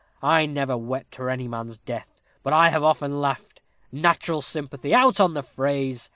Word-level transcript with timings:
I 0.23 0.47
never 0.47 0.75
wept 0.75 1.13
for 1.13 1.29
any 1.29 1.47
man's 1.47 1.77
death, 1.77 2.23
but 2.41 2.53
I 2.53 2.69
have 2.71 2.83
often 2.83 3.21
laughed. 3.21 3.61
Natural 3.91 4.41
sympathy! 4.41 4.95
out 4.95 5.19
on 5.19 5.35
the 5.35 5.43
phrase! 5.43 6.09